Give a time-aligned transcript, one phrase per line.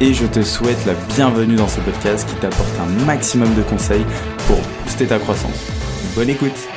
[0.00, 4.04] et je te souhaite la bienvenue dans ce podcast qui t'apporte un maximum de conseils
[4.46, 5.70] pour booster ta croissance.
[6.14, 6.68] Bonne écoute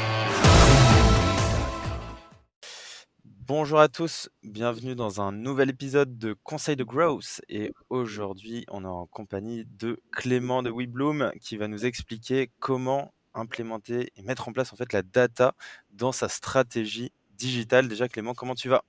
[3.23, 8.85] Bonjour à tous, bienvenue dans un nouvel épisode de Conseil de Growth et aujourd'hui on
[8.85, 14.47] est en compagnie de Clément de WeBloom qui va nous expliquer comment implémenter et mettre
[14.49, 15.53] en place en fait la data
[15.91, 17.87] dans sa stratégie digitale.
[17.87, 18.83] Déjà Clément, comment tu vas?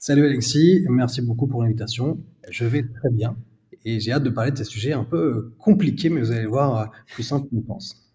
[0.00, 2.20] Salut Alexis, merci beaucoup pour l'invitation.
[2.48, 3.36] Je vais très bien
[3.84, 6.92] et j'ai hâte de parler de ces sujets un peu compliqués, mais vous allez voir,
[7.12, 8.07] plus simple qu'on pense.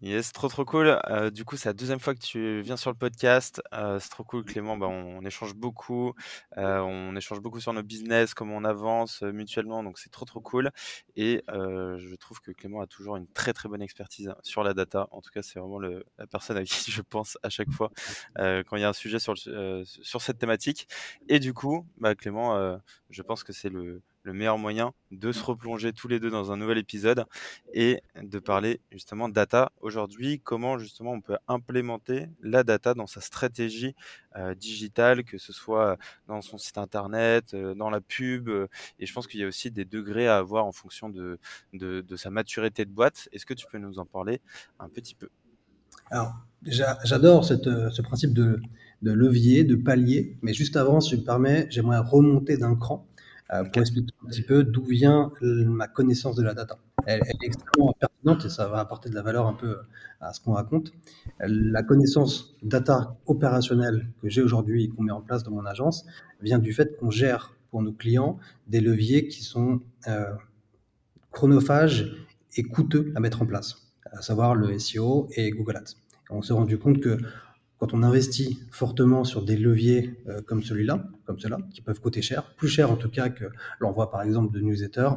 [0.00, 0.98] Yes, trop trop cool.
[1.08, 3.60] Euh, du coup, c'est la deuxième fois que tu viens sur le podcast.
[3.74, 4.76] Euh, c'est trop cool, Clément.
[4.76, 6.14] Bah, on, échange beaucoup.
[6.56, 9.82] Euh, on échange beaucoup sur nos business, comment on avance mutuellement.
[9.82, 10.70] Donc, c'est trop trop cool.
[11.16, 15.08] Et je trouve que Clément a toujours une très très bonne expertise sur la data.
[15.10, 17.90] En tout cas, c'est vraiment la personne à qui je pense à chaque fois
[18.36, 19.34] quand il y a un sujet sur,
[19.84, 20.88] sur cette thématique.
[21.28, 22.78] Et du coup, bah, Clément,
[23.10, 26.52] je pense que c'est le, le meilleur moyen de se replonger tous les deux dans
[26.52, 27.24] un nouvel épisode
[27.72, 33.22] et de parler justement data aujourd'hui, comment justement on peut implémenter la data dans sa
[33.22, 33.94] stratégie
[34.36, 38.66] euh, digitale, que ce soit dans son site internet, euh, dans la pub, euh,
[38.98, 41.38] et je pense qu'il y a aussi des degrés à avoir en fonction de,
[41.72, 43.30] de, sa maturité de boîte.
[43.32, 44.42] Est-ce que tu peux nous en parler
[44.78, 45.30] un petit peu?
[46.10, 48.60] Alors, j'adore ce principe de,
[49.00, 53.08] de levier, de palier, mais juste avant, si tu me permets, j'aimerais remonter d'un cran
[53.52, 56.78] euh, pour expliquer un petit peu d'où vient ma connaissance de la data.
[57.06, 59.78] Elle, est extrêmement pertinente et ça va apporter de la valeur un peu
[60.20, 60.92] à ce qu'on raconte.
[61.40, 66.04] La connaissance data opérationnelle que j'ai aujourd'hui et qu'on met en place dans mon agence
[66.42, 70.32] vient du fait qu'on gère pour nos clients des leviers qui sont euh,
[71.30, 72.14] chronophages
[72.56, 75.96] et coûteux à mettre en place, à savoir le SEO et Google Ads.
[76.30, 77.18] On s'est rendu compte que
[77.78, 82.22] quand on investit fortement sur des leviers euh, comme celui-là, comme cela, qui peuvent coûter
[82.22, 83.44] cher, plus cher en tout cas que
[83.78, 85.10] l'envoi par exemple de newsletters,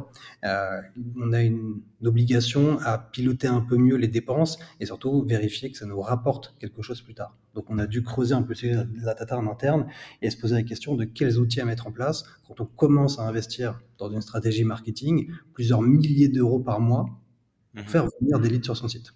[0.44, 0.80] euh,
[1.20, 5.78] on a une, obligation à piloter un peu mieux les dépenses et surtout vérifier que
[5.78, 7.36] ça nous rapporte quelque chose plus tard.
[7.54, 8.54] Donc on a dû creuser un peu
[9.02, 9.86] la data en interne
[10.20, 13.20] et se poser la question de quels outils à mettre en place quand on commence
[13.20, 17.06] à investir dans une stratégie marketing, plusieurs milliers d'euros par mois,
[17.74, 19.14] pour mmh faire venir des leads sur son site.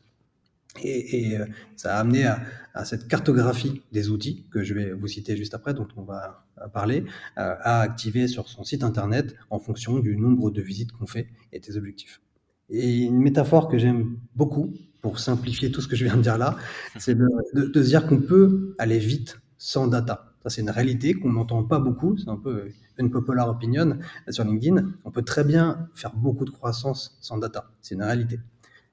[0.82, 5.34] Et, euh, ça a amené à, cette cartographie des outils que je vais vous citer
[5.36, 6.44] juste après, dont on va
[6.74, 7.04] parler,
[7.38, 11.28] euh, à activer sur son site internet en fonction du nombre de visites qu'on fait
[11.52, 12.20] et des objectifs.
[12.68, 16.36] Et une métaphore que j'aime beaucoup pour simplifier tout ce que je viens de dire
[16.36, 16.56] là,
[16.98, 20.34] c'est de, de, dire qu'on peut aller vite sans data.
[20.42, 22.16] Ça, c'est une réalité qu'on n'entend pas beaucoup.
[22.18, 23.98] C'est un peu une popular opinion
[24.28, 24.92] sur LinkedIn.
[25.04, 27.70] On peut très bien faire beaucoup de croissance sans data.
[27.82, 28.40] C'est une réalité.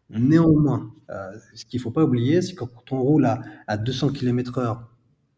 [0.10, 3.26] Néanmoins, euh, ce qu'il ne faut pas oublier, c'est que quand on roule
[3.68, 4.80] à, 200 km/h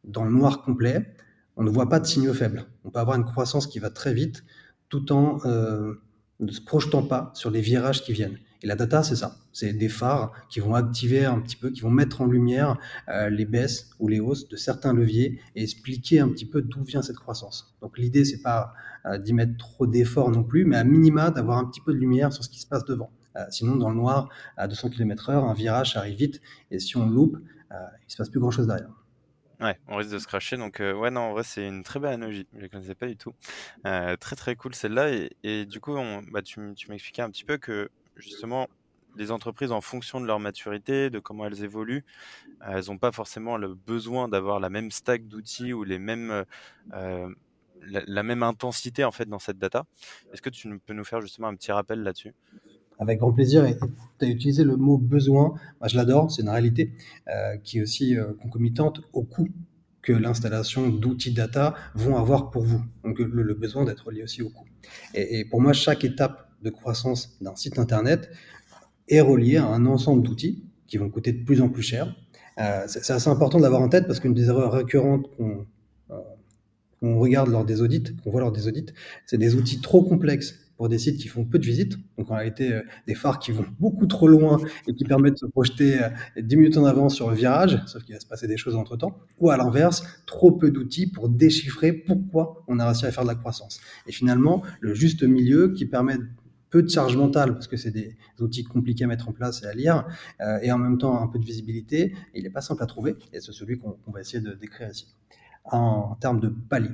[0.03, 1.15] dans le noir complet,
[1.55, 2.65] on ne voit pas de signaux faibles.
[2.83, 4.43] On peut avoir une croissance qui va très vite
[4.89, 5.93] tout en euh,
[6.39, 8.37] ne se projetant pas sur les virages qui viennent.
[8.61, 9.37] Et la data, c'est ça.
[9.53, 12.77] C'est des phares qui vont activer un petit peu, qui vont mettre en lumière
[13.09, 16.83] euh, les baisses ou les hausses de certains leviers et expliquer un petit peu d'où
[16.83, 17.75] vient cette croissance.
[17.81, 18.73] Donc l'idée, c'est pas
[19.19, 22.33] d'y mettre trop d'efforts non plus, mais à minima d'avoir un petit peu de lumière
[22.33, 23.11] sur ce qui se passe devant.
[23.35, 26.41] Euh, sinon, dans le noir, à 200 km/h, un virage arrive vite,
[26.71, 27.37] et si on loupe,
[27.71, 27.75] euh,
[28.07, 28.89] il se passe plus grand-chose derrière.
[29.61, 30.57] Ouais, on risque de se cracher.
[30.57, 32.47] Donc, euh, ouais, non, en vrai, c'est une très belle analogie.
[32.55, 33.33] Je ne connaissais pas du tout.
[33.83, 35.11] très, très cool celle-là.
[35.43, 35.95] Et, du coup,
[36.31, 36.59] bah, tu,
[36.89, 38.67] m'expliquais un petit peu que justement,
[39.15, 42.03] les entreprises, en fonction de leur maturité, de comment elles évoluent,
[42.67, 46.43] elles n'ont pas forcément le besoin d'avoir la même stack d'outils ou les mêmes,
[46.91, 49.85] la, même intensité en fait dans cette data.
[50.33, 52.33] Est-ce que tu peux nous faire justement un petit rappel là-dessus?
[52.99, 53.65] Avec grand plaisir.
[53.65, 53.77] Et
[54.19, 55.55] tu as utilisé le mot besoin.
[55.79, 56.31] Moi, je l'adore.
[56.31, 56.93] C'est une réalité
[57.27, 59.49] euh, qui est aussi euh, concomitante au coût
[60.01, 62.81] que l'installation d'outils data vont avoir pour vous.
[63.03, 64.65] Donc, le, besoin d'être lié aussi au coût.
[65.15, 68.29] Et, pour moi, chaque étape de croissance d'un site internet
[69.07, 72.15] est reliée à un ensemble d'outils qui vont coûter de plus en plus cher.
[72.59, 77.49] Euh, c'est assez important de l'avoir en tête parce qu'une des erreurs récurrentes qu'on regarde
[77.49, 78.85] lors des audits, qu'on voit lors des audits,
[79.25, 82.35] c'est des outils trop complexes pour des sites qui font peu de visites, donc en
[82.35, 85.99] réalité euh, des phares qui vont beaucoup trop loin et qui permettent de se projeter
[86.37, 88.97] 10 minutes en avance sur le virage, sauf qu'il va se passer des choses entre
[88.97, 93.23] temps, ou à l'inverse, trop peu d'outils pour déchiffrer pourquoi on a réussi à faire
[93.23, 93.79] de la croissance.
[94.07, 96.17] Et finalement, le juste milieu qui permet
[96.69, 99.65] peu de charge mentale, parce que c'est des outils compliqués à mettre en place et
[99.65, 100.05] à lire,
[100.41, 102.13] euh, et en même temps un peu de visibilité.
[102.33, 105.07] il n'est pas simple à trouver, et c'est celui qu'on va essayer de décrire ici.
[105.63, 106.89] En, termes de palier,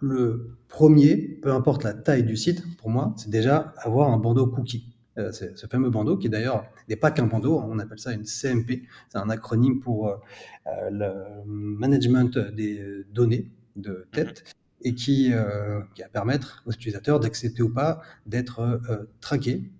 [0.00, 4.46] le premier, peu importe la taille du site, pour moi, c'est déjà avoir un bandeau
[4.46, 4.90] cookie.
[5.16, 8.82] Euh, ce fameux bandeau qui d'ailleurs n'est pas qu'un bandeau, on appelle ça une CMP,
[9.08, 10.16] c'est un acronyme pour euh,
[10.90, 11.12] le
[11.46, 14.44] management des données de tête
[14.84, 19.70] et qui, euh, qui va permettre aux utilisateurs d'accepter ou pas d'être euh, traqués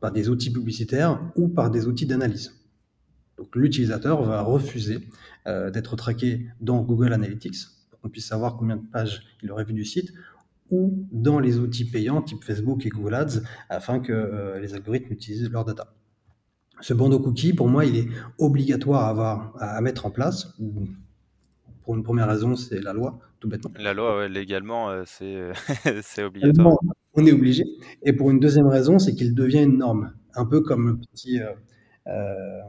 [0.00, 2.54] par des outils publicitaires ou par des outils d'analyse.
[3.36, 5.08] Donc l'utilisateur va refuser
[5.46, 7.56] euh, d'être traqué dans Google Analytics
[8.02, 10.12] qu'on puisse savoir combien de pages il aurait vu du site
[10.70, 15.50] ou dans les outils payants type Facebook et Google Ads afin que les algorithmes utilisent
[15.50, 15.94] leur data.
[16.82, 18.08] Ce bandeau cookie, pour moi, il est
[18.38, 20.56] obligatoire à, avoir, à mettre en place.
[21.84, 23.20] Pour une première raison, c'est la loi.
[23.78, 26.78] La loi, légalement, euh, c'est obligatoire.
[27.14, 27.64] On est obligé.
[28.02, 30.12] Et pour une deuxième raison, c'est qu'il devient une norme.
[30.34, 31.52] Un peu comme le petit, euh,
[32.08, 32.60] euh,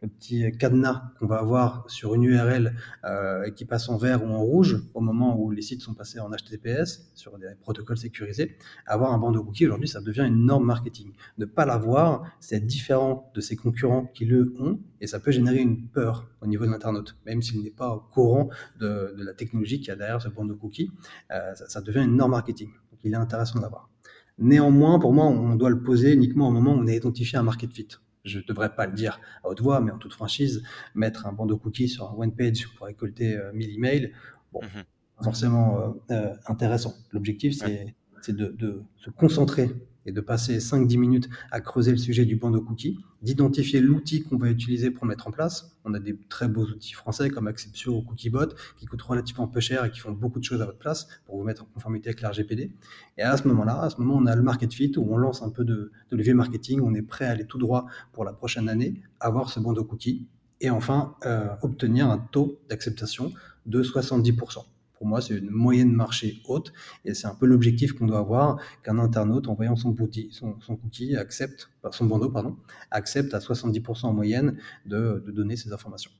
[0.00, 4.28] le petit cadenas qu'on va avoir sur une URL euh, qui passe en vert ou
[4.28, 8.56] en rouge au moment où les sites sont passés en HTTPS sur des protocoles sécurisés,
[8.86, 11.12] avoir un bandeau cookie aujourd'hui, ça devient une norme marketing.
[11.38, 15.58] Ne pas l'avoir, c'est différent de ses concurrents qui le ont et ça peut générer
[15.58, 19.80] une peur au niveau de l'internaute, même s'il n'est pas au courant de, la technologie
[19.80, 20.92] qui a derrière ce bandeau cookie,
[21.32, 22.68] euh, ça, ça devient une norme marketing.
[22.68, 23.90] Donc il est intéressant de l'avoir.
[24.38, 27.42] Néanmoins, pour moi, on doit le poser uniquement au moment où on a identifié un
[27.42, 27.88] market fit
[28.24, 30.62] je ne devrais pas le dire à haute voix, mais en toute franchise,
[30.94, 34.12] mettre un bandeau cookie sur un one page pour récolter 1000 euh, emails,
[34.52, 34.84] bon, mhm.
[35.22, 36.94] forcément euh, euh, intéressant.
[37.12, 39.70] L'objectif, c'est de, de, se concentrer
[40.08, 44.38] et de passer 5-10 minutes à creuser le sujet du bandeau cookie, d'identifier l'outil qu'on
[44.38, 45.76] va utiliser pour mettre en place.
[45.84, 49.60] On a des très beaux outils français comme Acceptio ou Cookiebot qui coûtent relativement peu
[49.60, 52.08] cher et qui font beaucoup de choses à votre place pour vous mettre en conformité
[52.08, 52.72] avec l'RGPD.
[53.18, 55.42] Et à ce moment-là, à ce moment, on a le market fit où on lance
[55.42, 58.70] un peu de, levier marketing, on est prêt à aller tout droit pour la prochaine
[58.70, 60.26] année, avoir ce bandeau cookie
[60.62, 63.32] et enfin euh, obtenir un taux d'acceptation
[63.66, 64.64] de 70%.
[64.98, 66.72] Pour moi, c'est une moyenne marché haute
[67.04, 69.94] et c'est un peu l'objectif qu'on doit avoir qu'un internaute, en voyant son,
[70.30, 72.56] son, cookie, accepte, son bandeau, pardon,
[72.90, 76.10] accepte à 70% en moyenne de, donner ces informations.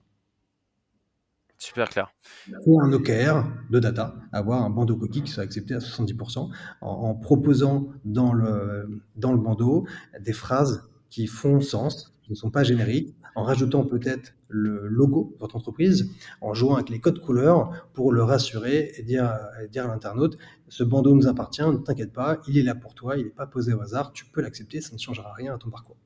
[1.59, 2.15] Super clair.
[2.63, 6.49] Pour un OKR de data, avoir un bandeau cookie qui soit accepté à 70%
[6.81, 9.89] en, proposant dans le, dans le bandeau
[10.21, 15.31] des phrases qui font sens, qui ne sont pas génériques, en rajoutant peut-être le logo
[15.35, 19.39] de votre entreprise, en jouant avec les codes couleurs pour le rassurer et dire,
[19.71, 20.39] dire à l'internaute,
[20.69, 23.47] ce bandeau nous appartient, ne t'inquiète pas, il est là pour toi, il n'est pas
[23.47, 25.97] posé au hasard, tu peux l'accepter, ça ne changera rien à ton parcours.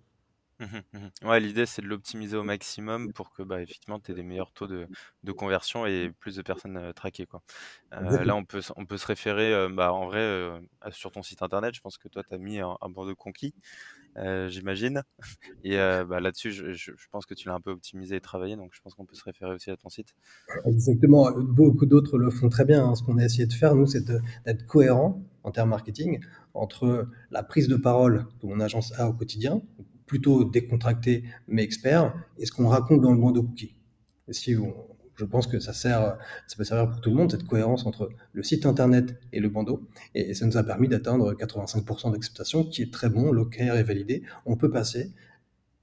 [0.60, 4.14] Mmh mmh ouais, l'idée c'est de l'optimiser au maximum pour que bah, effectivement tu aies
[4.14, 4.86] des meilleurs taux de,
[5.24, 7.26] de, conversion et plus de personnes euh, traquées.
[7.26, 7.42] Quoi.
[7.94, 11.42] Euh, là, on peut, on peut se référer euh, bah, en vrai sur ton site
[11.42, 11.74] internet.
[11.74, 13.54] Je pense que toi, tu as mis un, un bandeau conquis.
[14.16, 15.02] Euh, j'imagine.
[15.64, 18.70] Et euh, bah, là-dessus, je, pense que tu l'as un peu optimisé et travaillé, donc
[18.72, 20.14] je pense qu'on peut se référer aussi à ton site.
[20.66, 21.30] Exactement.
[21.32, 22.84] Beaucoup d'autres le font très bien.
[22.84, 22.94] Hein.
[22.94, 26.20] Ce qu'on a essayé de faire, nous, c'est d'être cohérent en termes marketing
[26.54, 29.62] entre la prise de parole que mon agence a au quotidien,
[30.06, 33.74] plutôt décontracté mais expert, et ce qu'on raconte dans le monde de cookie.
[34.28, 34.74] Et si on,
[35.16, 38.10] je pense que ça sert, ça peut servir pour tout le monde, cette cohérence entre
[38.32, 39.88] le site internet et le bandeau.
[40.14, 44.22] Et ça nous a permis d'atteindre 85% d'acceptation, qui est très bon, l'OKR est validé.
[44.46, 45.12] On peut passer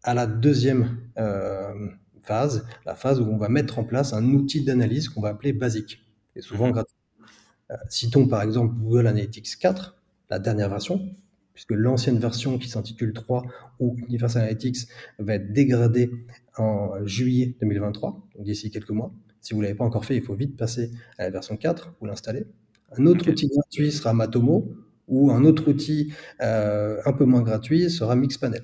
[0.03, 1.89] à la deuxième euh,
[2.23, 5.53] phase, la phase où on va mettre en place un outil d'analyse qu'on va appeler
[5.53, 6.03] basique,
[6.35, 6.73] et souvent mhm.
[6.73, 6.95] gratuit.
[7.71, 9.95] Euh, citons par exemple Google Analytics 4,
[10.29, 11.15] la dernière version,
[11.53, 13.43] puisque l'ancienne version qui s'intitule 3
[13.79, 14.87] ou Universal Analytics
[15.19, 16.09] va être dégradée
[16.59, 19.13] en juillet 2023, donc d'ici quelques mois.
[19.41, 21.93] Si vous ne l'avez pas encore fait, il faut vite passer à la version 4
[22.01, 22.45] ou l'installer.
[22.97, 24.73] Un autre outil gratuit sera Matomo,
[25.09, 28.63] ou un autre outil euh, un peu moins gratuit sera Mixpanel.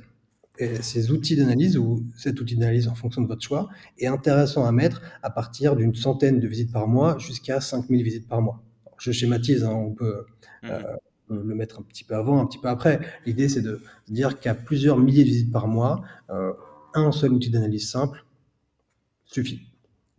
[0.57, 4.65] Et ces outils d'analyse, ou cet outil d'analyse en fonction de votre choix, est intéressant
[4.65, 8.63] à mettre à partir d'une centaine de visites par mois jusqu'à 5000 visites par mois.
[8.97, 10.25] je schématise, hein, on peut
[10.63, 10.79] euh,
[11.27, 11.39] mmh.
[11.49, 13.01] le mettre un petit peu avant, un petit peu après.
[13.25, 16.53] L'idée, c'est de dire qu'à plusieurs milliers de visites par mois, euh,
[16.99, 18.25] un seul outil d'analyse simple
[19.25, 19.61] suffit.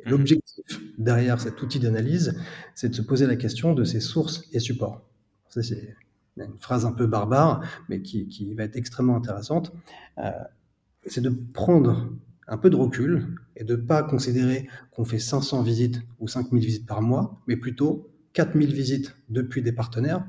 [0.05, 0.11] Mhm.
[0.11, 2.39] L'objectif derrière cet outil d'analyse,
[2.75, 5.03] c'est de se poser la question de ses sources et supports.
[5.49, 5.95] Ça, c'est
[6.37, 9.73] une phrase un peu barbare, mais qui, va être extrêmement intéressante.
[10.19, 10.31] Euh,
[11.07, 12.11] c'est de prendre
[12.49, 16.65] un peu de recul et de ne pas considérer qu'on fait 500 visites ou 5000
[16.65, 20.27] visites par mois, mais plutôt 4000 visites depuis des partenaires,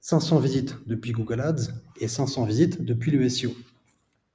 [0.00, 3.52] 500 visites depuis Google Ads et 500 visites depuis le SEO.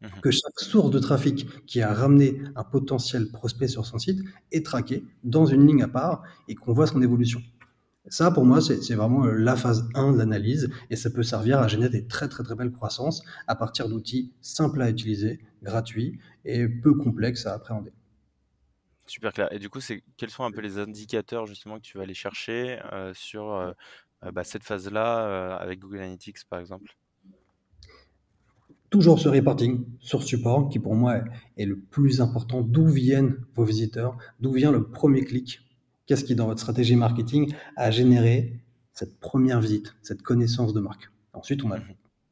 [0.01, 0.22] Mhm.
[0.22, 4.20] Que chaque source de trafic qui a ramené un potentiel prospect sur son site
[4.51, 7.42] est traqué dans une ligne à part et qu'on voit son évolution.
[8.10, 11.68] Ça, pour moi, c'est vraiment la phase 1 de l'analyse et ça peut servir à
[11.68, 16.68] générer des très très très belles croissances à partir d'outils simples à utiliser, gratuits et
[16.70, 17.92] peu complexes à appréhender.
[19.06, 19.51] Super clair.
[19.54, 22.13] Et du coup, c'est quels sont un peu les indicateurs justement que tu vas aller
[22.13, 23.72] chercher euh, sur euh,
[24.24, 26.96] euh, bah, cette phase-là avec Google Analytics par exemple?
[28.89, 31.22] Toujours ce reporting sur support qui pour moi
[31.58, 32.62] est le plus important.
[32.62, 34.17] D'où viennent vos visiteurs?
[34.39, 35.60] D'où vient le premier clic?
[36.06, 38.62] Qu'est-ce qui, dans votre stratégie marketing, a généré
[38.94, 41.12] cette première visite, cette connaissance de marque?
[41.34, 41.79] Ensuite, on a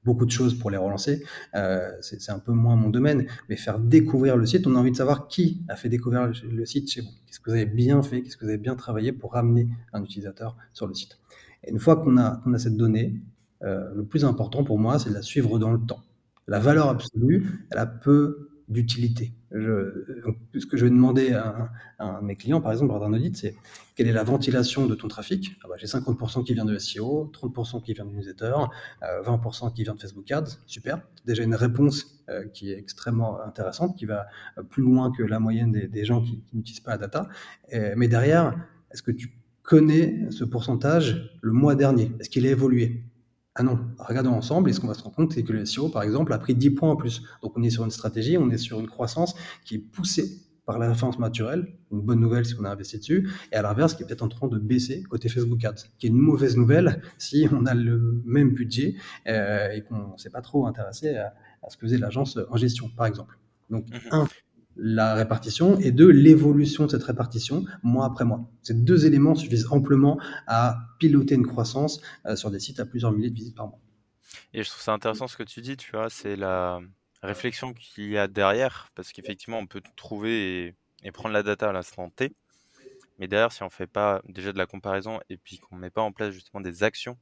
[0.05, 1.25] beaucoup de choses pour les relancer.
[1.55, 4.91] Euh, c'est un peu moins mon domaine, mais faire découvrir le site, on a envie
[4.91, 7.09] de savoir qui a fait découvrir le, site chez vous.
[7.25, 8.21] Qu'est-ce que vous avez bien fait?
[8.21, 11.19] Qu'est-ce que vous avez bien travaillé pour ramener un utilisateur sur le site?
[11.65, 13.19] Et une fois qu'on a, a cette donnée,
[13.63, 16.01] euh, le plus important pour moi, c'est de la suivre dans le temps.
[16.48, 19.34] La valeur absolue, elle a peu d'utilité.
[19.52, 23.56] ce que je vais demander à, mes clients, par exemple, lors d'un audit, c'est
[23.96, 25.56] quelle est la ventilation de ton trafic?
[25.64, 28.54] Ah bah, J'ai 50% qui vient de SEO, 30% qui vient de newsletter,
[29.02, 30.58] 20% euh, qui vient de Facebook Ads.
[30.66, 31.02] Super.
[31.25, 35.40] Déjà une réponse euh, qui est extrêmement intéressante, qui va euh, plus loin que la
[35.40, 37.30] moyenne des, gens qui n'utilisent pas la data.
[37.96, 38.56] mais derrière,
[38.92, 39.32] est-ce que tu
[39.64, 42.12] connais ce pourcentage le mois dernier?
[42.20, 43.04] Est-ce qu'il a évolué?
[43.55, 45.88] Ah non, regardons ensemble et ce qu'on va se rendre compte, c'est que le SEO,
[45.88, 47.24] par exemple, a pris 10 points en plus.
[47.41, 49.33] Donc on est sur une stratégie, on est sur une croissance
[49.63, 53.29] qui est poussée par la référence naturelle, une bonne nouvelle si on a investi dessus,
[53.51, 56.09] et à l'inverse, qui est peut-être en train de baisser côté Facebook Ads, qui est
[56.09, 58.95] une mauvaise nouvelle si on a le même budget
[59.27, 61.33] euh, et qu'on ne s'est pas trop intéressé à,
[61.69, 63.39] ce que faisait l'agence en gestion, par exemple.
[63.69, 64.00] Donc, mhm.
[64.12, 64.27] un,
[64.77, 68.50] la répartition et deux, l'évolution de cette répartition mois après mois.
[68.62, 73.12] Ces deux éléments suffisent amplement à piloter une croissance euh, sur des sites à plusieurs
[73.12, 73.79] milliers de visites par mois.
[74.53, 76.79] Et je trouve ça intéressant ce que tu dis, tu vois, c'est la
[77.24, 81.74] réflexion qu'il y a derrière, parce qu'effectivement, on peut trouver et, prendre la data à
[81.74, 82.34] l'instant T,
[83.20, 85.82] mais derrière, si on ne fait pas déjà de la comparaison et puis qu'on ne
[85.82, 87.17] met pas en place justement des actions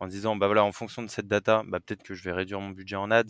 [0.00, 2.60] en disant bah voilà en fonction de cette data bah, peut-être que je vais réduire
[2.60, 3.24] mon budget en ads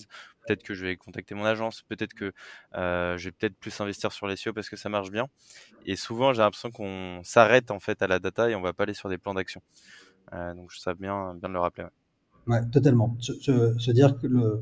[0.47, 2.33] peut-être que je vais contacter mon agence peut-être que
[2.75, 5.29] euh, je vais peut-être plus investir sur les SEO parce que ça marche bien.
[5.87, 8.85] Et souvent j'ai l'impression qu'on s'arrête en fait à la data et on va pas
[8.85, 9.63] aller sur des plans d'action.
[10.33, 11.87] Euh, donc je sais bien bien de le rappeler
[12.47, 13.17] ouais, totalement.
[13.21, 14.61] Se, dire que le,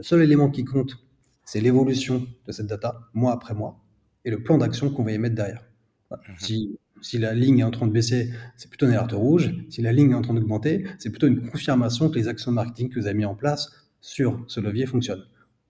[0.00, 0.98] seul élément qui compte
[1.44, 3.80] c'est l'évolution de cette data mois après mois
[4.24, 5.64] et le plan d'action qu'on va y mettre derrière.
[6.10, 9.54] Mmh si si la ligne est en train de baisser, c'est plutôt une alerte rouge.
[9.70, 12.90] Si la ligne est en train d'augmenter, c'est plutôt une confirmation que les actions marketing
[12.90, 15.24] que vous avez mis en place sur ce levier fonctionnent.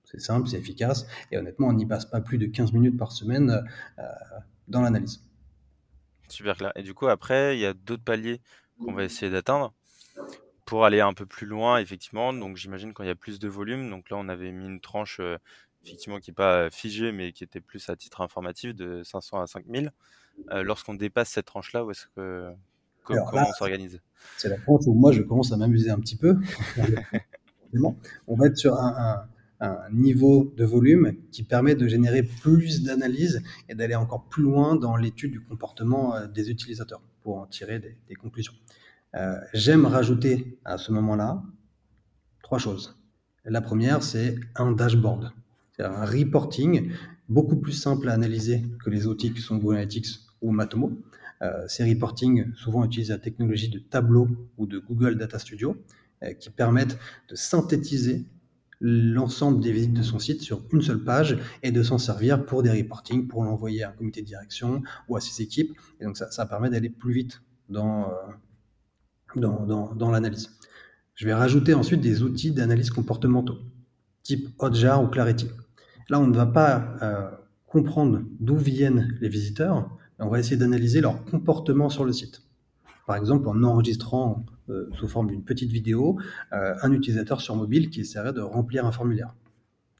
[0.05, 3.13] C'est simple, c'est efficace, et honnêtement, on n'y passe pas plus de 15 minutes par
[3.13, 3.63] semaine
[3.99, 4.03] euh,
[4.67, 5.23] dans l'analyse.
[6.29, 6.73] Super clair.
[6.77, 8.41] Et du coup, après, il y a d'autres paliers
[8.81, 9.75] qu'on va essayer d'atteindre
[10.65, 12.33] pour aller un peu plus loin, effectivement.
[12.33, 13.91] Donc, j'imagine quand il y a plus de volume.
[13.91, 15.39] Donc là, on avait mis une tranche, euh,
[15.85, 19.47] effectivement, qui n'est pas figée, mais qui était plus à titre informatif, de 500 à
[19.47, 19.93] 5000.
[20.50, 22.52] Euh, lorsqu'on dépasse cette tranche-là, où est-ce que
[23.04, 24.00] comment on s'organise?
[24.37, 26.37] C'est la tranche où moi je commence à m'amuser un petit peu.
[28.26, 29.26] on va être sur un,
[29.90, 34.95] niveau de volume qui permet de générer plus d'analyses et d'aller encore plus loin dans
[34.95, 38.52] l'étude du comportement euh, des utilisateurs pour en tirer des, conclusions.
[39.16, 41.42] Euh, j'aime rajouter à ce moment-là
[42.45, 42.97] trois choses.
[43.45, 45.33] La première, c'est un dashboard,
[45.73, 46.92] c'est un reporting
[47.28, 50.92] beaucoup plus simple à analyser que les outils qui sont Google Analytics ou Matomo.
[51.42, 55.76] Euh, ces reporting souvent utilisent la technologie de Tableau ou de Google Data Studio
[56.25, 58.26] euh, qui permettent de synthétiser
[58.80, 62.62] l'ensemble des visites de son site sur une seule page et de s'en servir pour
[62.62, 65.76] des reporting, pour l'envoyer à un comité de direction ou à ses équipes.
[66.00, 70.50] Et donc ça, ça permet d'aller plus vite dans, euh, dans, dans, l'analyse.
[71.14, 73.59] Je vais rajouter ensuite des outils d'analyse comportementaux,
[74.23, 75.49] type Hotjar ou Clarity.
[76.09, 81.25] Là, on ne va pas comprendre d'où viennent les visiteurs, on va essayer d'analyser leur
[81.25, 82.43] comportement sur le site.
[83.07, 86.19] Par exemple, en enregistrant euh, sous forme d'une petite vidéo
[86.53, 89.35] euh, un utilisateur sur mobile qui essaierait de remplir un formulaire.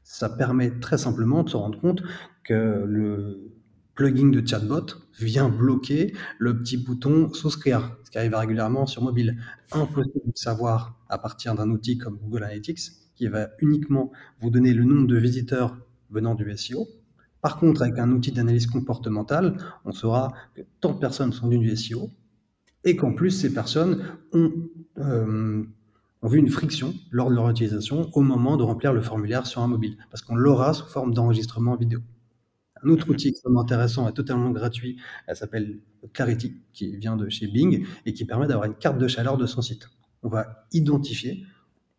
[0.03, 2.03] Ça permet très simplement de se rendre compte
[2.45, 3.53] que le
[3.95, 4.87] plugin de chatbot
[5.19, 9.39] vient bloquer le petit bouton souscrire, ce qui arrive régulièrement sur mobile.
[9.73, 12.81] Impossible de savoir à partir d'un outil comme Google Analytics
[13.17, 15.77] qui va uniquement vous donner le nombre de visiteurs
[16.11, 16.87] venant du SEO,
[17.41, 21.59] par contre, avec un outil d'analyse comportementale, on saura que tant de personnes sont venues
[21.59, 22.11] du SEO
[22.85, 24.03] et qu'en plus, ces personnes
[24.33, 24.53] ont,
[24.99, 25.65] euh,
[26.23, 29.63] ont, vu une friction lors de leur utilisation au moment de remplir le formulaire sur
[29.63, 32.01] un mobile, parce qu'on l'aura sous forme d'enregistrement vidéo.
[32.83, 35.81] Un autre outil extrêmement intéressant et totalement gratuit, elle s'appelle
[36.13, 39.47] Clarity, qui vient de chez Bing et qui permet d'avoir une carte de chaleur de
[39.47, 39.89] son site.
[40.23, 41.45] on va identifier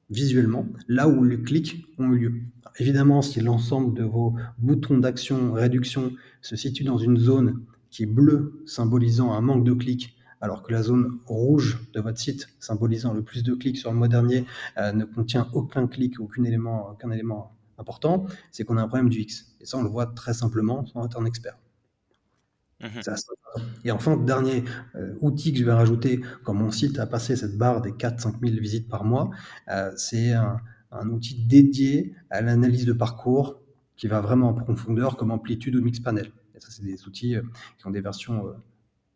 [0.10, 2.34] visuellement là où les clics ont eu lieu.
[2.80, 8.08] évidemment, si l'ensemble de vos boutons d'action, réduction se situe dans une zone qui est
[8.08, 13.14] bleue, symbolisant un manque de clics, alors que la zone rouge de votre site, symbolisant
[13.14, 14.46] le plus de clics sur le mois dernier,
[14.78, 19.10] euh, ne contient aucun clic, aucun élément, aucun élément important, c'est qu'on a un problème
[19.10, 19.56] du X.
[19.60, 21.58] Et ça, on le voit très simplement sans être un expert.
[22.82, 23.02] Mmh
[23.84, 24.64] et enfin, dernier
[24.96, 28.40] euh, outil que je vais rajouter quand mon site a passé cette barre des 4-5
[28.42, 29.30] 000 visites par mois,
[29.70, 30.60] euh, c'est un,
[31.12, 33.62] outil dédié à l'analyse de parcours
[33.96, 36.32] qui va vraiment en profondeur comme Amplitude ou Mixpanel.
[36.56, 37.42] Et ça, c'est des outils euh,
[37.78, 38.44] qui ont des versions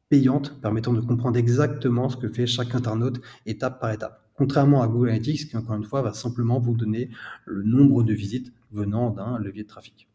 [0.10, 4.22] payantes permettant de comprendre exactement ce que fait chaque internaute étape par étape.
[4.36, 7.10] Contrairement à Google Analytics qui, encore une fois, va simplement vous donner
[7.46, 10.08] le nombre de visites venant d'un levier de trafic.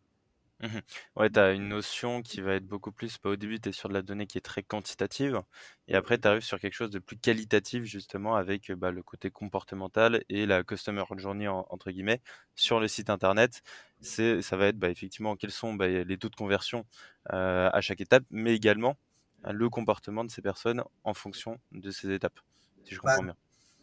[0.61, 0.79] Mmh
[1.15, 3.73] ouais, tu as une notion qui va être beaucoup plus bah, au début, tu es
[3.73, 5.41] sur de la donnée qui est très quantitative
[5.87, 9.31] et après tu arrives sur quelque chose de plus qualitatif justement avec, bah, le côté
[9.31, 12.21] comportemental et la customer journey entre guillemets
[12.57, 13.63] sur le site internet.
[14.01, 16.87] C'est ça va être, bah, effectivement quels sont, les taux de conversion,
[17.27, 18.97] à chaque étape, mais également,
[19.45, 22.41] le comportement de ces personnes en fonction de ces étapes,
[22.83, 23.37] si je comprends bien.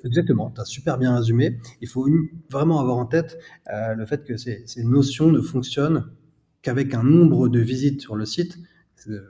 [0.03, 1.58] Exactement, tu as super bien résumé.
[1.82, 2.05] Il faut
[2.51, 6.12] vraiment avoir en tête, le fait que ces ces notions ne fonctionnent
[6.66, 8.58] qu'avec un nombre de visites sur le site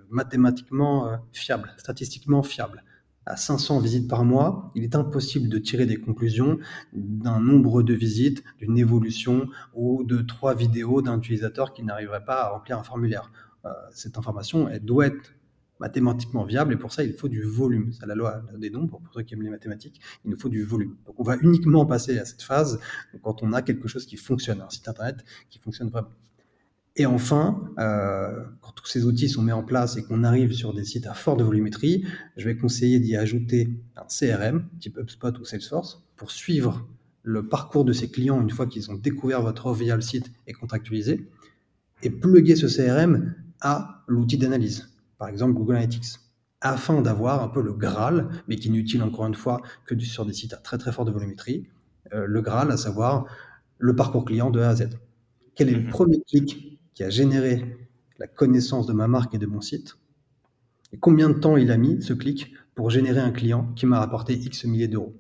[0.10, 2.86] mathématiquement euh, fiable, statistiquement fiable.
[3.26, 6.60] À 500 visites par mois, il est impossible de tirer des conclusions
[6.94, 12.44] d'un nombre de visites, d'une évolution ou de trois vidéos d'un utilisateur qui n'arriverait pas
[12.44, 13.30] à remplir un formulaire.
[13.66, 15.34] Euh, cette information, elle doit être
[15.82, 17.92] mathématiquement viable et pour ça, il faut du volume.
[17.92, 20.64] C'est la loi des nombres, pour ceux qui aiment les mathématiques, il nous faut du
[20.64, 20.96] volume.
[21.06, 22.80] Donc on va uniquement passer à cette phase
[23.24, 25.18] quand on a quelque chose qui fonctionne, un site internet
[25.50, 26.12] qui fonctionne vraiment.
[26.98, 30.74] Et enfin, euh, quand tous ces outils sont mis en place et qu'on arrive sur
[30.74, 32.06] des sites à forte volumétrie,
[32.38, 36.88] je vais conseiller d'y ajouter un CRM, type HubSpot ou Salesforce, pour suivre
[37.24, 40.32] le parcours de ces clients une fois qu'ils ont découvert votre offre via le site
[40.48, 41.28] et contractualisé,
[42.02, 46.20] et plugger ce CRM à l'outil d'analyse, par exemple Google Analytics,
[46.62, 50.26] afin d'avoir un peu le Graal, mais qui n'est utile encore une fois que sur
[50.26, 51.68] des sites à très très forte volumétrie,
[52.14, 53.26] euh, le Graal, à savoir
[53.80, 54.90] le parcours client de A à Z.
[55.56, 55.90] Quel est le mhm.
[55.90, 57.78] premier clic qui a généré
[58.18, 59.98] la connaissance de ma marque et de mon site
[60.94, 64.00] Et combien de temps il a mis, ce clic, pour générer un client qui m'a
[64.00, 65.16] rapporté X milliers d'euros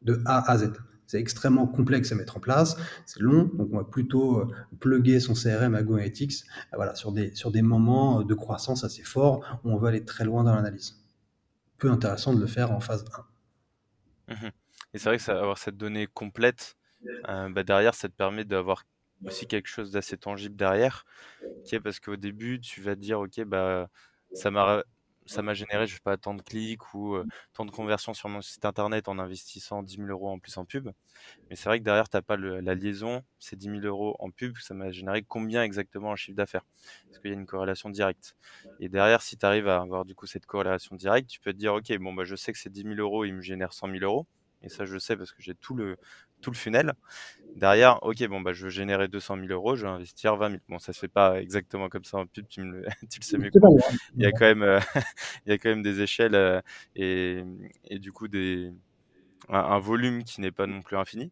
[0.00, 0.72] De A à Z.
[1.06, 4.46] C'est extrêmement complexe à mettre en place, c'est long, donc on va plutôt euh,
[4.80, 9.02] plugger son CRM à GoAnalytics euh, voilà, sur, des, sur des moments de croissance assez
[9.02, 11.04] forts où on veut aller très loin dans l'analyse.
[11.76, 13.04] Peu intéressant de le faire en phase
[14.28, 14.34] 1.
[14.34, 14.48] Mmh
[14.94, 16.76] et c'est vrai que ça, avoir cette donnée complète,
[17.28, 18.84] euh, bah, derrière, ça te permet d'avoir
[19.26, 21.04] aussi quelque chose d'assez tangible derrière,
[21.64, 23.88] qui parce qu'au début, tu vas te dire, OK, bah,
[24.32, 27.16] ça m'a généré, je sais pas, tant de clics ou
[27.52, 30.64] tant de conversions sur mon site internet en investissant 10 000 euros en plus en
[30.64, 30.90] pub.
[31.50, 34.30] Mais c'est vrai que derrière, tu n'as pas la liaison, ces 10 000 euros en
[34.30, 36.64] pub, ça m'a généré combien exactement en chiffre d'affaires?
[37.10, 38.36] Parce qu'il y a une corrélation directe.
[38.80, 41.58] Et derrière, si tu arrives à avoir du coup cette corrélation directe, tu peux te
[41.58, 43.88] dire, OK, bon, bah, je sais que ces 10 000 euros, ils me génèrent 100
[43.88, 44.26] 000 euros.
[44.62, 45.96] Et ça, je sais parce que j'ai tout le,
[46.42, 46.92] tout le funnel.
[47.56, 50.60] Derrière, ok, bon, bah, je veux générer 200 000 euros, je vais investir 20 000.
[50.68, 53.24] Bon, ça se fait pas exactement comme ça en pub, tu, me le, tu le
[53.24, 53.78] sais mieux moi.
[54.16, 54.80] Il y a quand même, euh,
[55.46, 56.60] il y a quand même des échelles euh,
[56.96, 57.42] et,
[57.88, 58.72] et, du coup des,
[59.48, 61.30] un, volume qui n'est pas non plus infini.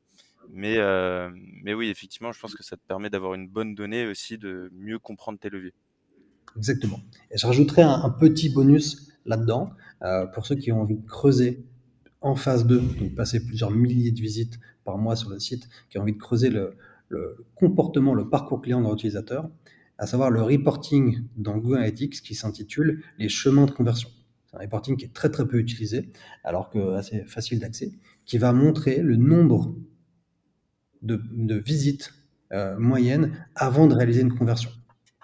[0.51, 1.31] Mais, euh,
[1.63, 4.71] mais oui, effectivement, je pense que ça te permet d'avoir une bonne donnée aussi, de
[4.75, 5.75] mieux comprendre tes leviers.
[6.57, 7.01] Exactement.
[7.31, 9.71] Et je rajouterai un, petit bonus là-dedans
[10.35, 11.63] pour ceux qui ont envie de creuser
[12.21, 14.59] en phase 2, donc passer plusieurs milliers de visites
[14.91, 16.77] par mois sur le site, qui a envie de creuser le,
[17.55, 19.49] comportement, le parcours client de leur utilisateur,
[19.99, 24.09] à savoir le reporting dans Google Analytics qui s'intitule les chemins de conversion.
[24.47, 26.11] C'est un reporting qui est très très peu utilisé,
[26.43, 27.93] alors que assez facile d'accès,
[28.25, 29.77] qui va montrer le nombre
[31.03, 32.13] de, visites
[32.53, 34.71] euh, moyennes avant de réaliser une conversion.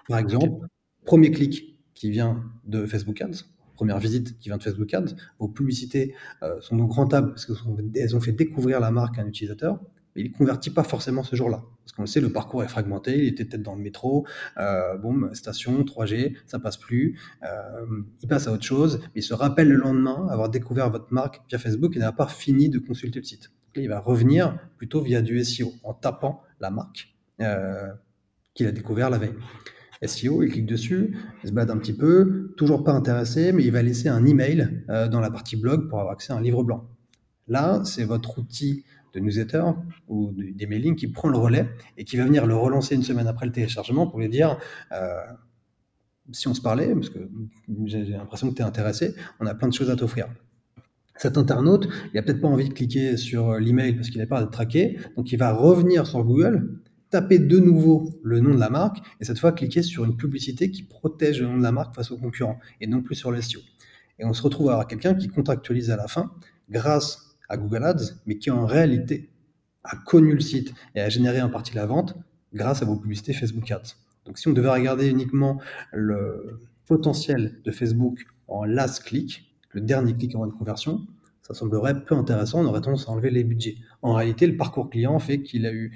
[0.07, 0.65] Par exemple,
[1.05, 3.43] premier clic qui vient de Facebook Ads,
[3.77, 8.15] première visite qui vient de Facebook Ads, vos publicités euh, sont donc rentables parce qu'elles
[8.15, 9.79] ont fait découvrir la marque à un utilisateur,
[10.15, 11.63] mais il ne convertit pas forcément ce jour-là.
[11.83, 14.25] Parce qu'on le sait, le parcours est fragmenté, il était peut-être dans le métro,
[14.57, 17.85] euh, station 3G, ça passe plus, euh,
[18.21, 21.41] il passe à autre chose, mais il se rappelle le lendemain avoir découvert votre marque
[21.47, 23.51] via Facebook et n'a pas fini de consulter le site.
[23.75, 27.15] il va revenir plutôt via du SEO, en tapant la marque
[28.55, 29.35] qu'il a découvert la veille.
[30.05, 33.71] SEO, il clique dessus, il se balade un petit peu, toujours pas intéressé, mais il
[33.71, 36.63] va laisser un email euh, dans la partie blog pour avoir accès à un livre
[36.63, 36.87] blanc.
[37.47, 38.83] Là, c'est votre outil
[39.13, 39.63] de newsletter
[40.07, 43.27] ou des mailings qui prend le relais et qui va venir le relancer une semaine
[43.27, 44.57] après le téléchargement pour lui dire
[44.91, 45.15] euh,
[46.31, 47.19] si on se parlait, parce que
[47.85, 50.27] j'ai l'impression que tu es intéressé, on a plein de choses à t'offrir.
[51.15, 54.39] Cet internaute, il a peut-être pas envie de cliquer sur l'email parce qu'il a peur
[54.39, 58.69] d'être traqué, donc il va revenir sur Google, taper de nouveau le nom de la
[58.69, 61.95] marque et cette fois cliquer sur une publicité qui protège le nom de la marque
[61.95, 63.59] face aux concurrents et non plus sur le SEO.
[64.19, 66.31] Et on se retrouve à quelqu'un qui contractualise à la fin
[66.69, 69.29] grâce à Google Ads, mais qui en réalité
[69.83, 72.15] a connu le site et a généré en partie la vente
[72.53, 73.95] grâce à vos publicités Facebook Ads.
[74.25, 75.61] Donc si on devait regarder uniquement
[75.93, 81.05] le potentiel de Facebook en last click, le dernier clic avant une conversion,
[81.41, 83.77] ça semblerait peu intéressant, on aurait tendance à enlever les budgets.
[84.01, 85.91] En réalité, le parcours client fait qu'il a eu,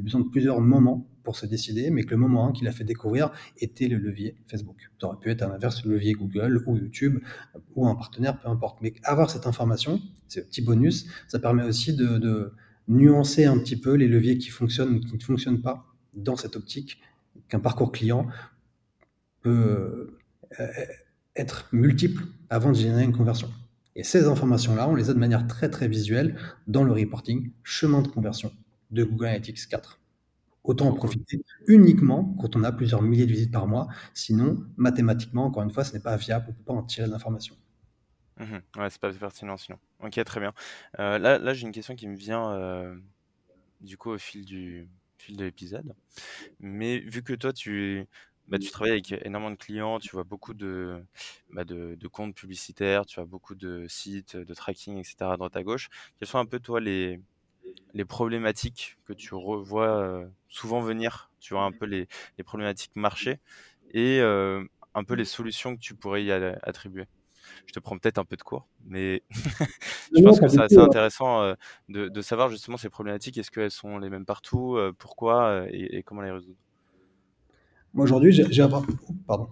[0.00, 2.84] besoin de plusieurs moments pour se décider, mais que le moment 1 qu'il a fait
[2.84, 4.90] découvrir était le levier Facebook.
[5.00, 7.20] Ça aurait pu être à l'inverse le levier Google ou YouTube
[7.74, 8.80] ou un partenaire, peu importe.
[8.82, 12.52] Mais avoir cette information, ce petit bonus, ça permet aussi de, de
[12.88, 16.56] nuancer un petit peu les leviers qui fonctionnent ou qui ne fonctionnent pas dans cette
[16.56, 17.00] optique
[17.48, 18.26] qu'un parcours client
[19.42, 20.18] peut
[20.60, 20.84] euh,
[21.36, 23.50] être multiple avant de générer une conversion.
[23.96, 28.02] Et ces informations-là, on les a de manière très très visuelle dans le reporting chemin
[28.02, 28.52] de conversion
[28.90, 30.00] de Google Analytics 4.
[30.64, 33.88] Autant en profiter uniquement quand on a plusieurs milliers de visites par mois.
[34.14, 37.06] Sinon, mathématiquement, encore une fois, ce n'est pas viable, on ne peut pas en tirer
[37.06, 37.54] de l'information.
[38.38, 39.78] Mmh ouais, c'est pas pertinent sinon.
[40.02, 40.52] Ok, très bien.
[40.98, 42.96] Euh, là, là j'ai une question qui me vient euh,
[43.80, 45.94] du coup au fil du fil de l'épisode.
[46.60, 48.06] Mais vu que toi, tu,
[48.48, 51.02] bah, tu travailles avec énormément de clients, tu vois beaucoup de,
[51.50, 55.32] bah, de, de comptes publicitaires, tu as beaucoup de sites, de tracking, etc.
[55.32, 55.88] à droite à gauche.
[56.18, 57.20] Quelles sont un peu toi les,
[57.94, 62.94] les problématiques que tu revois euh, souvent venir, tu vois un peu les, les problématiques
[62.94, 63.40] marché
[63.92, 67.06] et euh, un peu les solutions que tu pourrais y attribuer?
[67.66, 69.22] Je te prends peut-être un peu de cours, mais
[70.16, 71.54] je pense que c'est assez intéressant euh,
[71.88, 73.36] de, de, savoir justement ces problématiques.
[73.36, 76.56] Est-ce qu'elles sont les mêmes partout Pourquoi et, et, comment les résoudre?
[77.94, 78.84] Moi aujourd'hui, j'ai avoir,
[79.28, 79.48] pardon,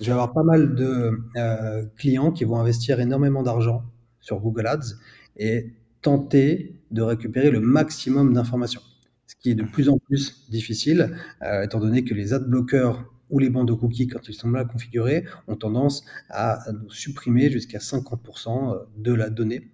[0.00, 3.82] je avoir pas mal de euh, clients qui vont investir énormément d'argent
[4.20, 4.96] sur Google Ads
[5.38, 5.72] et
[6.02, 8.82] tenter de récupérer le maximum d'informations.
[9.26, 13.38] Ce qui est de plus en plus difficile, euh, étant donné que les adblockers ou
[13.38, 17.78] les bandes de cookies, quand ils sont mal configurés, ont tendance à nous supprimer jusqu'à
[17.78, 19.70] 50% euh, de la donnée.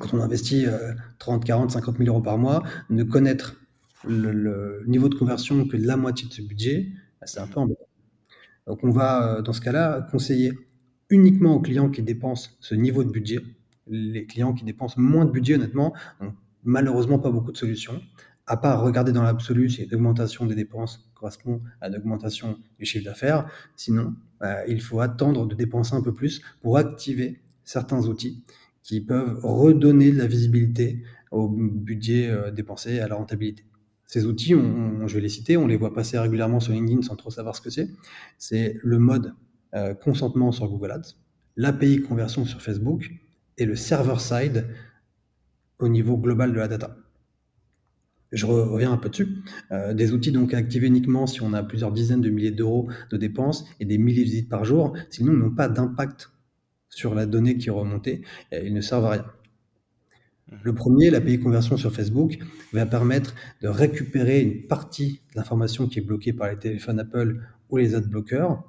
[0.00, 0.66] Quand on investit
[1.20, 3.63] 30, 40, 50 000 euros par mois, ne connaître
[4.06, 6.88] le, niveau de conversion que la moitié de ce budget,
[7.20, 7.86] bah, c'est un peu embêtant.
[8.66, 10.52] Donc on va, dans ce cas-là, conseiller
[11.10, 13.40] uniquement aux clients qui dépensent ce niveau de budget
[13.86, 18.00] les clients qui dépensent moins de budget, honnêtement, n'ont malheureusement pas beaucoup de solutions,
[18.46, 23.48] à part regarder dans l'absolu si l'augmentation des dépenses correspond à l'augmentation du chiffre d'affaires.
[23.76, 28.44] Sinon, euh, il faut attendre de dépenser un peu plus pour activer certains outils
[28.82, 33.64] qui peuvent redonner de la visibilité au budget euh, dépensé et à la rentabilité.
[34.06, 37.30] Ces outils, je vais les citer, on les voit passer régulièrement sur LinkedIn sans trop
[37.30, 37.88] savoir ce que c'est.
[38.38, 39.34] C'est le mode
[39.74, 41.16] euh, consentement sur Google Ads,
[41.56, 43.10] l'API conversion sur Facebook,
[43.58, 44.68] et le server-side
[45.78, 46.96] au niveau global de la data.
[48.32, 49.42] Je reviens un peu dessus.
[49.70, 53.16] Euh, des outils donc activés uniquement si on a plusieurs dizaines de milliers d'euros de
[53.16, 56.30] dépenses et des milliers de visites par jour, sinon ils n'ont pas d'impact
[56.88, 59.26] sur la donnée qui est remontée, et ils ne servent à rien.
[60.62, 62.38] Le premier, l'API conversion sur Facebook,
[62.72, 67.40] va permettre de récupérer une partie de l'information qui est bloquée par les téléphones Apple
[67.70, 68.62] ou les adblockers,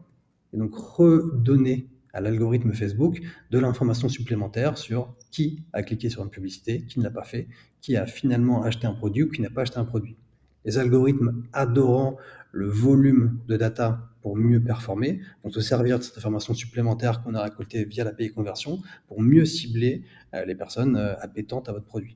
[0.54, 6.30] et donc redonner à l'algorithme Facebook de l'information supplémentaire sur qui a cliqué sur une
[6.30, 7.50] publicité, qui ne l'a pas fait,
[7.82, 10.16] qui a finalement acheté un produit ou qui n'a pas acheté un produit.
[10.64, 12.18] Les algorithmes adorant
[12.56, 17.36] le volume de data pour mieux performer vont se servir de cette information supplémentaire qu'on
[17.36, 21.86] a récoltée via l'API conversion pour mieux cibler euh, les personnes euh, appétentes à votre
[21.86, 22.16] produit.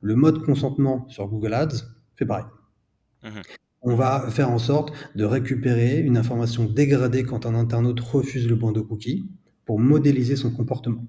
[0.00, 2.44] Le mode consentement sur Google Ads fait pareil.
[3.22, 3.40] Mmh
[3.84, 8.54] on va faire en sorte de récupérer une information dégradée quand un internaute refuse le
[8.54, 9.28] bandeau cookie
[9.64, 11.04] pour modéliser son comportement.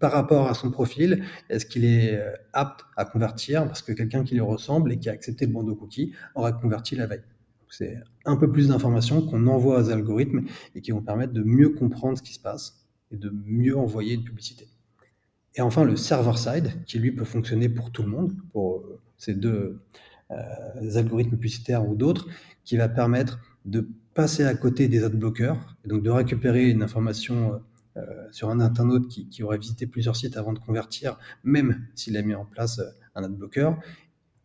[0.00, 3.64] Par rapport à son profil, est-ce qu'il est euh, apte à convertir?
[3.66, 6.96] Parce que quelqu'un qui lui ressemble et qui a accepté le bandeau cookie aura converti
[6.96, 7.22] la veille
[7.70, 10.44] C'est un peu plus d'informations qu'on envoie aux algorithmes
[10.74, 14.14] et qui vont permettre de mieux comprendre ce qui se passe et de mieux envoyer
[14.14, 14.68] une publicité.
[15.54, 19.34] Et enfin, le server-side, qui lui peut fonctionner pour tout le monde, pour euh, ces
[19.34, 19.80] deux,
[20.30, 22.28] euh, algorithmes publicitaires ou d'autres,
[22.64, 27.60] qui va permettre de passer à côté des adblockers, et donc de récupérer une information
[28.30, 32.22] sur un internaute qui, qui, aurait visité plusieurs sites avant de convertir, même s'il a
[32.22, 33.70] mis en place euh, un adblocker,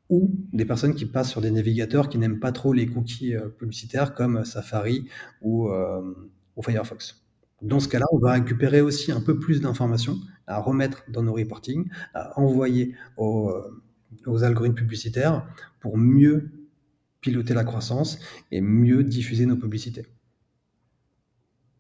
[0.09, 4.13] ou des personnes qui passent sur des navigateurs qui n'aiment pas trop les cookies publicitaires
[4.13, 5.07] comme Safari
[5.41, 7.23] ou, ou Firefox.
[7.61, 11.33] Dans ce cas-là, on va récupérer aussi un peu plus d'informations à remettre dans nos
[11.33, 15.47] reporting, à envoyer aux algorithmes publicitaires
[15.79, 16.51] pour mieux
[17.23, 18.19] piloter la croissance
[18.51, 20.05] et mieux diffuser nos publicités.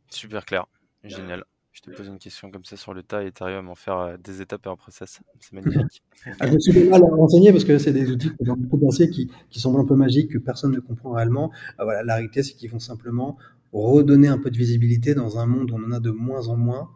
[0.09, 0.65] Super clair,
[1.03, 1.43] génial.
[1.73, 4.65] Je te pose une question comme ça sur le tas, Ethereum, en faire des étapes
[4.67, 5.21] et un process.
[5.39, 6.03] C'est magnifique.
[6.39, 9.09] Ah, je me suis mal renseigné parce que c'est des outils que j'ai beaucoup pensé
[9.09, 11.51] qui, qui semblent un peu magiques, que personne ne comprend réellement.
[11.79, 13.37] voilà, la réalité, c'est qu'ils vont simplement
[13.71, 16.57] redonner un peu de visibilité dans un monde où on en a de moins en
[16.57, 16.91] moins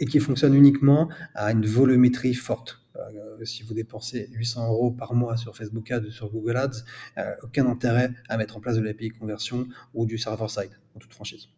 [0.00, 2.80] et qui fonctionne uniquement à une volumétrie forte.
[2.96, 6.84] Euh, si vous dépensez 800 euros par mois sur Facebook Ads ou sur Google Ads,
[7.18, 11.14] euh, aucun intérêt à mettre en place de l'API conversion ou du server-side, en toute
[11.14, 11.48] franchise.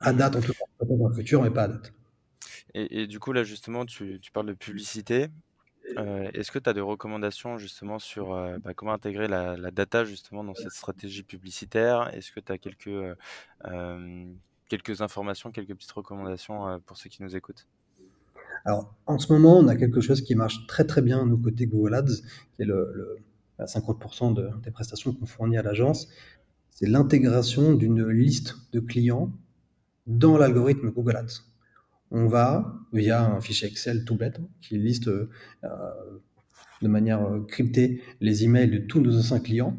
[0.00, 1.92] À date, en tout cas, peut-être dans le futur, mais pas à date.
[2.74, 5.28] Et, du coup, là, justement, tu, parles de publicité.
[5.98, 8.30] Euh, est-ce que tu as des recommandations justement sur
[8.62, 12.14] bah, comment intégrer la, data justement dans cette stratégie publicitaire?
[12.14, 13.16] Est-ce que tu as quelques,
[14.68, 17.66] quelques informations, quelques petites recommandations pour ceux qui nous écoutent?
[18.64, 21.38] Alors, en ce moment, on a quelque chose qui marche très très bien à nos
[21.38, 22.22] côtés Google Ads,
[22.54, 23.18] qui est le,
[23.58, 26.08] 50% des prestations qu'on fournit à l'agence.
[26.70, 29.30] C'est l'intégration d'une liste de clients
[30.06, 31.44] dans l'algorithme Google Ads.
[32.10, 35.28] On va, via un fichier Excel tout bête, qui liste euh,
[36.82, 39.78] de manière euh, cryptée les emails de tous nos anciens clients,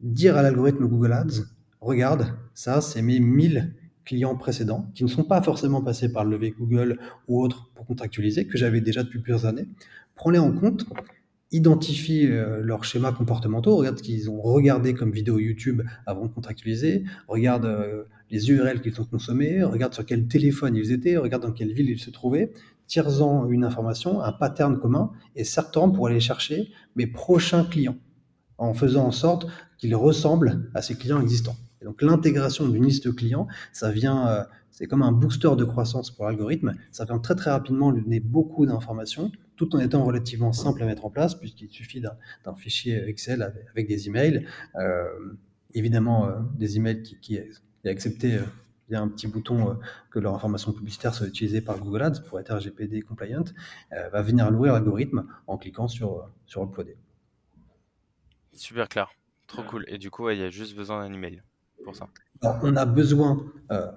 [0.00, 1.44] dire à l'algorithme Google Ads,
[1.80, 6.32] regarde, ça c'est mes 1000 clients précédents qui ne sont pas forcément passés par le
[6.32, 9.68] levier Google ou autre pour contractualiser, que j'avais déjà depuis plusieurs années.
[10.14, 10.86] Prends-les en compte,
[11.52, 16.32] identifie euh, leurs schémas comportementaux, regarde ce qu'ils ont regardé comme vidéo YouTube avant de
[16.32, 21.42] contractualiser, regarde euh, les URL qu'ils ont consommés, regarde sur quel téléphone ils étaient, regarde
[21.42, 22.52] dans quelle ville ils se trouvaient,
[22.86, 27.96] tire-en une information, un pattern commun, et certains pour aller chercher mes prochains clients,
[28.58, 29.46] en faisant en sorte
[29.78, 34.86] qu'ils ressemblent à ces clients existants donc l'intégration d'une liste client, ça vient, euh, c'est
[34.86, 36.74] comme un booster de croissance pour l'algorithme.
[36.92, 40.86] Ça vient très très rapidement lui donner beaucoup d'informations, tout en étant relativement simple à
[40.86, 44.46] mettre en place, puisqu'il suffit d'un fichier Excel avec, des emails.
[44.76, 45.04] Euh,
[45.72, 47.38] évidemment, euh, des emails qui
[47.84, 48.40] est accepté
[48.88, 49.78] il y a un petit bouton
[50.10, 53.44] que leur information publicitaire soit utilisée par Google Ads pour être RGPD compliant,
[53.90, 56.96] va venir nourrir l'algorithme en cliquant sur, sur Uploader.
[58.52, 59.12] Super clair,
[59.46, 59.84] trop cool.
[59.86, 61.40] Et du coup, il y a juste besoin d'un email
[61.92, 62.08] ça
[62.42, 63.90] On a besoin, euh,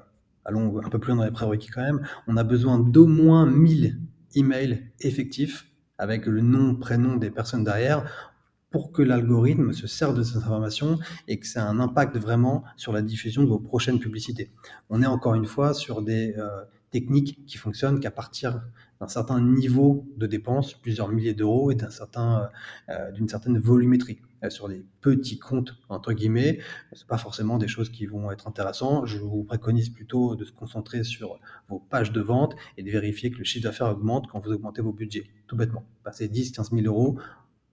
[0.46, 4.00] allons un peu plus dans les prérequis quand même, on a besoin d'au moins 1000
[4.36, 8.33] emails effectifs avec le nom, prénom des personnes derrière
[8.74, 12.64] pour que l'algorithme se serve de cette information et que ça ait un impact vraiment
[12.76, 14.52] sur la diffusion de vos prochaines publicités.
[14.90, 16.50] On est encore une fois sur des euh,
[16.90, 18.64] techniques qui fonctionnent qu'à partir
[19.00, 22.50] d'un certain niveau de dépenses, plusieurs milliers d'euros et d'un certain,
[22.90, 24.20] euh, d'une certaine volumétrie.
[24.44, 26.60] Euh, sur des petits comptes, entre guillemets,
[26.94, 29.06] c'est pas forcément des choses qui vont être intéressantes.
[29.06, 33.32] Je vous préconise plutôt de se concentrer sur vos pages de vente et de vérifier
[33.32, 35.86] que le chiffre d'affaires augmente quand vous augmentez vos budgets, tout bêtement.
[36.04, 37.18] Passer 10, 15 000 euros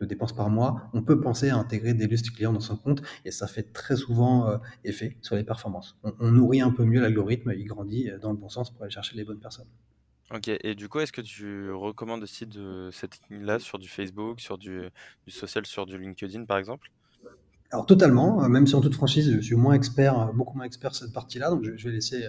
[0.01, 3.03] de dépenses par mois, on peut penser à intégrer des listes clients dans son compte
[3.25, 5.99] et ça fait très souvent euh, effet sur les performances.
[6.03, 9.17] On, nourrit un peu mieux l'algorithme, il grandit dans le bon sens pour aller chercher
[9.17, 9.69] les bonnes personnes.
[10.33, 14.41] Ok, et du coup, est-ce que tu recommandes aussi de cette technique-là sur du Facebook,
[14.41, 14.91] sur du
[15.27, 16.91] social, sur du LinkedIn par exemple?
[17.73, 20.67] Alors totalement, euh, même si en toute franchise, je suis moins expert, euh, beaucoup moins
[20.67, 22.25] expert sur cette partie-là, donc je, vais laisser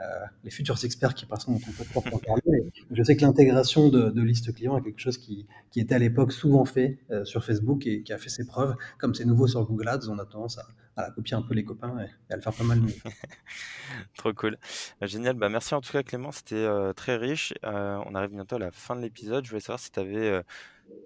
[0.00, 0.04] euh,
[0.42, 2.64] les futurs experts qui passeront dans ton podcast en parler.
[2.90, 5.98] Je sais que l'intégration de, de liste client est quelque chose qui, qui était à
[5.98, 8.74] l'époque souvent fait sur Facebook et qui a fait ses preuves.
[8.98, 11.64] Comme c'est nouveau sur Google Ads, on a tendance à, à copier un peu les
[11.64, 12.94] copains et, à le faire pas mal mieux.
[14.16, 14.56] Trop cool.
[15.02, 15.36] Génial.
[15.36, 17.52] Bah, merci en tout cas Clément, c'était très riche.
[17.62, 19.44] on arrive bientôt à la fin de l'épisode.
[19.44, 20.42] Je voulais savoir si tu avais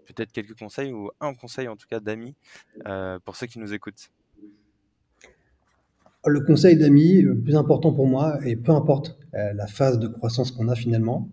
[0.07, 2.35] peut-être quelques conseils ou un conseil en tout cas d'amis
[2.87, 4.11] euh, pour ceux qui nous écoutent
[6.27, 10.09] Le conseil d'amis, le plus important pour moi, et peu importe euh, la phase de
[10.09, 11.29] croissance qu'on a finalement,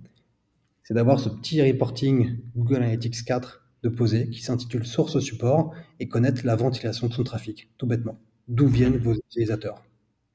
[0.84, 6.08] c'est d'avoir ce petit reporting Google Analytics 4 de poser qui s'intitule Source Support et
[6.08, 8.20] connaître la ventilation de son trafic, tout bêtement.
[8.48, 9.84] D'où viennent vos utilisateurs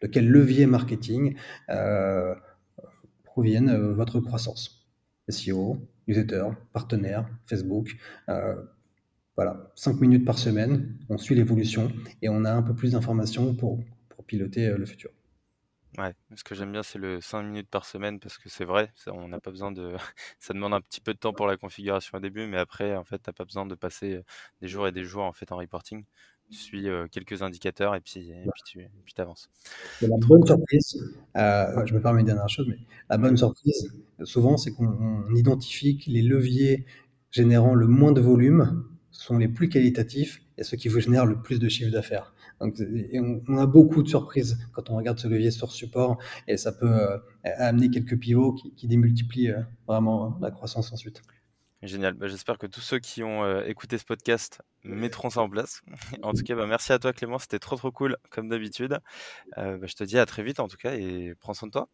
[0.03, 1.37] De quel levier marketing
[1.71, 2.35] euh,
[3.25, 4.87] proviennent votre croissance?
[5.29, 7.97] SEO, newsletter, partenaire, Facebook.
[8.29, 8.55] Euh,
[9.37, 13.55] voilà, 5 minutes par semaine, on suit l'évolution et on a un peu plus d'informations
[13.55, 15.11] pour, pour piloter euh, le futur.
[15.99, 18.91] Ouais, ce que j'aime bien, c'est le 5 minutes par semaine parce que c'est vrai,
[19.09, 19.95] on n'a pas besoin de.
[20.39, 23.05] ça demande un petit peu de temps pour la configuration au début, mais après, en
[23.05, 24.23] fait, tu n'as pas besoin de passer euh,
[24.63, 26.05] des jours et des jours en fait en reporting.
[26.53, 29.49] Tu suis quelques indicateurs et puis, et puis tu puis avances.
[30.03, 31.03] La bonne surprise,
[31.35, 33.91] je me permets une dernière chose, mais la bonne surprise,
[34.23, 36.85] souvent, c'est qu'on identifie que les leviers
[37.33, 41.41] générant le moins de volume sont les plus qualitatifs et ceux qui vous génèrent le
[41.41, 42.35] plus de chiffre d'affaires.
[42.61, 42.77] Donc,
[43.49, 46.93] on, a beaucoup de surprises quand on regarde ce levier sur support et ça peut
[46.93, 51.23] euh, amener quelques pivots qui, démultiplient euh, vraiment la croissance ensuite.
[51.83, 52.15] Génial.
[52.15, 55.83] Bah, j'espère que tous ceux qui ont euh, écouté ce podcast mettront ça en place.
[56.23, 58.99] en tout cas, bah, merci à toi Clément, c'était trop trop cool comme d'habitude.
[59.57, 61.89] Bah, je te dis à très vite en tout cas et prends soin de toi.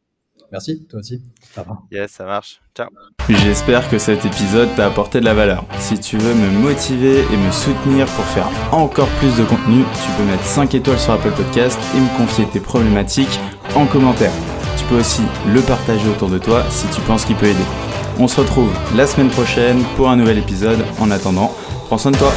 [0.50, 1.22] Merci, toi aussi.
[1.52, 1.78] Ça va.
[1.90, 2.60] Yes, ça marche.
[2.74, 2.88] Ciao.
[3.28, 5.64] J'espère que cet épisode t'a apporté de la valeur.
[5.78, 10.10] Si tu veux me motiver et me soutenir pour faire encore plus de contenu, tu
[10.16, 13.38] peux mettre 5 étoiles sur Apple Podcast et me confier tes problématiques
[13.74, 14.32] en commentaire.
[14.78, 15.22] Tu peux aussi
[15.52, 17.87] le partager autour de toi si tu penses qu'il peut aider.
[18.20, 20.84] On se retrouve la semaine prochaine pour un nouvel épisode.
[20.98, 21.54] En attendant,
[21.86, 22.32] prends soin de toi.